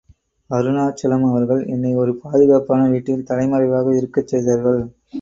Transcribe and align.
அருணாசலம் 0.49 1.25
அவர்கள் 1.25 1.61
என்னை 1.67 1.95
ஒரு 1.95 2.15
பாதுகாப்பான 2.23 2.89
வீட்டில் 2.89 3.27
தலைமறைவாக 3.29 3.97
இருக்கச் 3.97 4.27
செய்தார்கள். 4.27 4.81